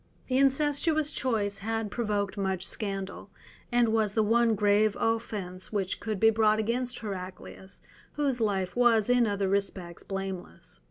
[0.29, 3.29] The incestuous choice had provoked much scandal,
[3.71, 7.83] and was the one grave offence which could be brought against Heraclius,
[8.13, 10.79] whose life was in other respects blameless.